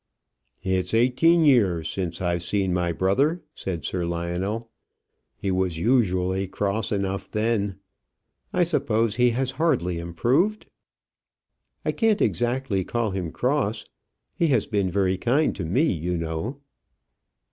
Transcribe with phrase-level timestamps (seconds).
[0.63, 4.67] "It's eighteen years since I've seen my brother," said Sir Lionel.
[5.37, 7.75] "He was usually cross enough then.
[8.51, 10.65] I suppose he has hardly improved?"
[11.85, 13.85] "I can't exactly call him cross.
[14.33, 16.61] He has been very kind to me, you know."